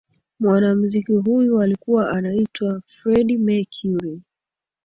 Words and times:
mwanamuziki 0.39 1.13
huyo 1.13 1.61
alikuwa 1.61 2.09
anaitwa 2.11 2.81
freddie 2.87 3.37
mercury 3.37 4.21